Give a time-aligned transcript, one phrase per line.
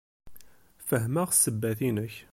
[0.87, 2.13] Fehmeɣ ssebbat-inek.